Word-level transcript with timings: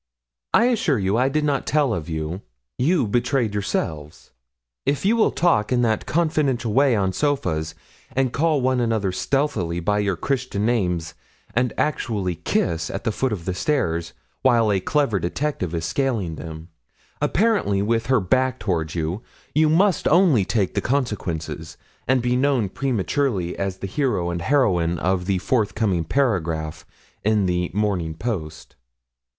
I 0.51 0.65
assure 0.65 0.97
you 0.97 1.15
I 1.15 1.29
did 1.29 1.43
not 1.43 1.67
tell 1.67 1.93
of 1.93 2.09
you; 2.09 2.41
you 2.79 3.05
betrayed 3.05 3.53
yourselves. 3.53 4.31
If 4.83 5.05
you 5.05 5.15
will 5.15 5.29
talk 5.29 5.71
in 5.71 5.83
that 5.83 6.07
confidential 6.07 6.73
way 6.73 6.95
on 6.95 7.13
sofas, 7.13 7.75
and 8.15 8.33
call 8.33 8.61
one 8.61 8.79
another 8.79 9.11
stealthily 9.11 9.79
by 9.79 9.99
your 9.99 10.15
Christian 10.15 10.65
names, 10.65 11.13
and 11.53 11.71
actually 11.77 12.33
kiss 12.33 12.89
at 12.89 13.03
the 13.03 13.11
foot 13.11 13.31
of 13.31 13.45
the 13.45 13.53
stairs, 13.53 14.13
while 14.41 14.71
a 14.71 14.79
clever 14.79 15.19
detective 15.19 15.75
is 15.75 15.85
scaling 15.85 16.33
them, 16.33 16.69
apparently 17.21 17.83
with 17.83 18.07
her 18.07 18.19
back 18.19 18.57
toward 18.57 18.95
you, 18.95 19.21
you 19.53 19.69
must 19.69 20.07
only 20.07 20.43
take 20.43 20.73
the 20.73 20.81
consequences, 20.81 21.77
and 22.07 22.23
be 22.23 22.35
known 22.35 22.69
prematurely 22.69 23.55
as 23.55 23.77
the 23.77 23.85
hero 23.87 24.31
and 24.31 24.41
heroine 24.41 24.97
of 24.97 25.27
the 25.27 25.37
forthcoming 25.37 26.03
paragraph 26.03 26.87
in 27.23 27.45
the 27.45 27.69
"Morning 27.75 28.15
Post."' 28.15 28.75